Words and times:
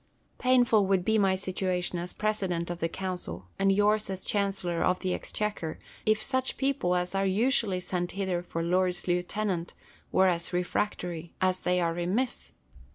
Painful 0.39 0.87
would 0.87 1.05
be 1.05 1.19
my 1.19 1.35
situation 1.35 1.99
as 1.99 2.11
president 2.11 2.71
of 2.71 2.79
the 2.79 2.89
council, 2.89 3.45
and 3.59 3.71
yours 3.71 4.09
as 4.09 4.25
chancellor 4.25 4.81
of 4.83 4.99
the 5.01 5.13
exchequer, 5.13 5.77
if 6.07 6.19
such 6.19 6.57
people 6.57 6.95
as 6.95 7.13
are 7.13 7.27
usually 7.27 7.79
sent 7.79 8.13
hither 8.13 8.41
for 8.41 8.63
lords 8.63 9.07
lieutenant 9.07 9.75
were 10.11 10.25
as 10.27 10.51
refractory 10.53 11.33
as 11.39 11.59
they 11.59 11.79
are 11.79 11.93
remiss. 11.93 12.53